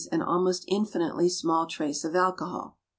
an 0.11 0.19
almost 0.23 0.65
infinitely 0.67 1.29
small 1.29 1.67
trace 1.67 2.03
of 2.03 2.15
alcohol. 2.15 2.75